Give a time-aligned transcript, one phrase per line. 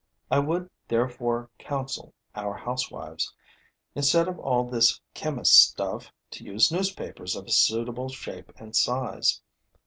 [0.31, 3.31] I would therefore counsel our housewives,
[3.93, 9.41] instead of all this chemist's stuff, to use newspapers of a suitable shape and size.